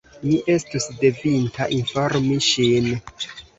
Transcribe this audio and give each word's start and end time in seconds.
Mi 0.27 0.37
estus 0.53 0.87
devinta 1.01 1.69
informi 1.83 2.41
ŝin. 2.49 2.93